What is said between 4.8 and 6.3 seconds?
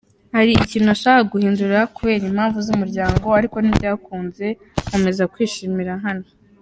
nkomeza kwishimira hano.